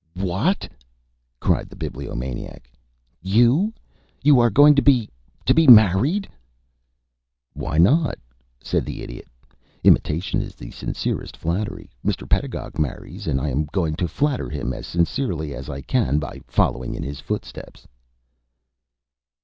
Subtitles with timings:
[0.15, 0.67] "What??"
[1.39, 2.71] cried the Bibliomaniac.
[3.21, 3.71] "You?
[4.23, 5.07] You are going to be
[5.45, 6.27] to be married?"
[7.53, 8.17] "Why not?"
[8.63, 9.27] said the Idiot.
[9.83, 11.87] "Imitation is the sincerest flattery.
[12.03, 12.27] Mr.
[12.27, 16.41] Pedagog marries, and I am going to flatter him as sincerely as I can by
[16.47, 17.85] following in his footsteps."